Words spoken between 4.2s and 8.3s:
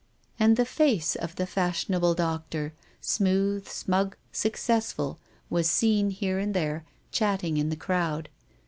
successful, was seen here and there chatting in the crowd.